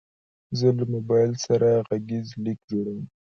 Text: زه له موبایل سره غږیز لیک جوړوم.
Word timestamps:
زه 0.57 0.67
له 0.77 0.83
موبایل 0.93 1.31
سره 1.45 1.69
غږیز 1.87 2.27
لیک 2.43 2.59
جوړوم. 2.69 3.01